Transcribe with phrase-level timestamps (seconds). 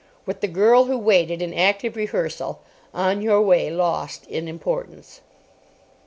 [0.25, 5.21] With The Girl who Waited in active rehearsal, "On Your Way" lost in importance.